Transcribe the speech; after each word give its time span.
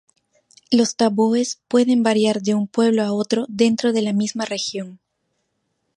Los 0.71 0.95
tabúes 0.95 1.61
pueden 1.67 2.01
variar 2.01 2.41
de 2.41 2.55
un 2.55 2.65
pueblo 2.67 3.03
a 3.03 3.11
otro 3.13 3.45
dentro 3.49 3.93
de 3.93 4.01
la 4.01 4.13
misma 4.13 4.45
región. 4.45 4.99